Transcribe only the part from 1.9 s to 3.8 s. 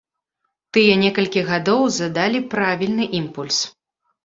задалі правільны імпульс.